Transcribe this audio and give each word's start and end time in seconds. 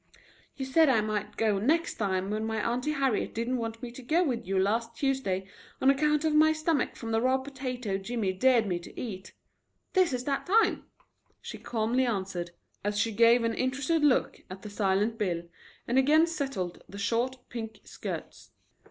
"You 0.55 0.65
said 0.65 0.89
I 0.89 0.99
might 1.01 1.37
go 1.37 1.59
'next 1.59 1.93
time' 1.99 2.31
when 2.31 2.43
my 2.43 2.57
Auntie 2.59 2.93
Harriet 2.93 3.35
didn't 3.35 3.57
want 3.57 3.83
me 3.83 3.91
to 3.91 4.01
go 4.01 4.23
with 4.23 4.47
you 4.47 4.57
last 4.57 4.95
Tuesday 4.95 5.47
on 5.79 5.91
account 5.91 6.25
of 6.25 6.33
my 6.33 6.53
stomach 6.53 6.95
from 6.95 7.11
the 7.11 7.21
raw 7.21 7.37
potato 7.37 7.99
Jimmy 7.99 8.33
dared 8.33 8.65
me 8.65 8.79
to 8.79 8.99
eat. 8.99 9.33
This 9.93 10.11
is 10.11 10.23
that 10.23 10.47
time," 10.47 10.85
she 11.39 11.59
calmly 11.59 12.07
answered, 12.07 12.49
as 12.83 12.97
she 12.97 13.11
gave 13.11 13.43
an 13.43 13.53
interested 13.53 14.03
look 14.03 14.41
at 14.49 14.63
the 14.63 14.71
silent 14.71 15.19
Bill 15.19 15.43
and 15.87 15.99
again 15.99 16.25
settled 16.25 16.81
the 16.89 16.97
short, 16.97 17.35
pink 17.49 17.81
skirts. 17.83 18.49